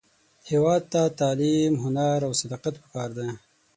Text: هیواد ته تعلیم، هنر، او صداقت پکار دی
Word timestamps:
هیواد 0.49 0.81
ته 0.91 1.01
تعلیم، 1.19 1.73
هنر، 1.83 2.17
او 2.27 2.31
صداقت 2.41 2.75
پکار 2.83 3.09
دی 3.17 3.27